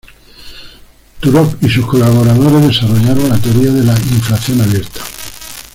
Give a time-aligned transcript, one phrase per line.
[1.19, 4.99] Turok y sus colaboradores desarrollaron la teoría de la "inflación abierta".